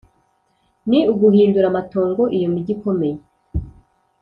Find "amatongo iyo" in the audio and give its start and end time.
1.69-2.47